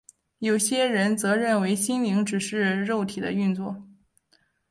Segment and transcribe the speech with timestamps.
[0.39, 3.83] 有些人则认为心灵只是肉体的运作。